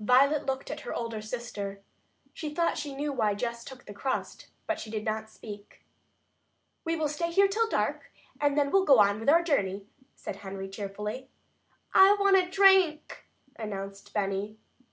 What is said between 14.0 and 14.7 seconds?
Benny.